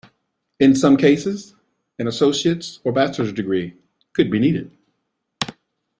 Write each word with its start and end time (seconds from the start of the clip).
In 0.59 0.75
some 0.75 0.97
cases, 0.97 1.53
an 1.99 2.07
associate's 2.07 2.79
or 2.83 2.91
bachelor's 2.91 3.31
degree 3.31 3.75
could 4.13 4.31
be 4.31 4.39
needed. 4.39 4.75